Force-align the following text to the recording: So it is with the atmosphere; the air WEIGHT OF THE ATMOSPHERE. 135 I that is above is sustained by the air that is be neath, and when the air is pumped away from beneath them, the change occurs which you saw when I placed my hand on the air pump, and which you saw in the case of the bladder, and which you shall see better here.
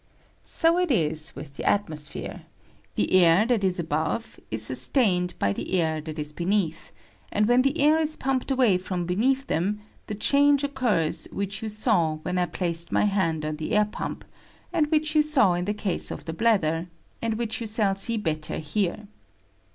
So 0.49 0.79
it 0.79 0.89
is 0.89 1.35
with 1.35 1.57
the 1.57 1.63
atmosphere; 1.63 2.41
the 2.95 3.11
air 3.23 3.45
WEIGHT 3.47 3.51
OF 3.51 3.61
THE 3.61 3.67
ATMOSPHERE. 3.67 3.87
135 3.99 4.01
I 4.01 4.13
that 4.15 4.23
is 4.23 4.35
above 4.41 4.45
is 4.49 4.65
sustained 4.65 5.33
by 5.37 5.53
the 5.53 5.79
air 5.79 6.01
that 6.01 6.17
is 6.17 6.33
be 6.33 6.43
neath, 6.45 6.91
and 7.31 7.47
when 7.47 7.61
the 7.61 7.79
air 7.79 7.99
is 7.99 8.17
pumped 8.17 8.49
away 8.49 8.79
from 8.79 9.05
beneath 9.05 9.45
them, 9.45 9.81
the 10.07 10.15
change 10.15 10.63
occurs 10.63 11.25
which 11.31 11.61
you 11.61 11.69
saw 11.69 12.15
when 12.23 12.39
I 12.39 12.47
placed 12.47 12.91
my 12.91 13.03
hand 13.05 13.45
on 13.45 13.57
the 13.57 13.73
air 13.73 13.85
pump, 13.85 14.25
and 14.73 14.87
which 14.87 15.13
you 15.15 15.21
saw 15.21 15.53
in 15.53 15.65
the 15.65 15.73
case 15.75 16.09
of 16.09 16.25
the 16.25 16.33
bladder, 16.33 16.87
and 17.21 17.35
which 17.35 17.61
you 17.61 17.67
shall 17.67 17.93
see 17.93 18.17
better 18.17 18.57
here. 18.57 19.05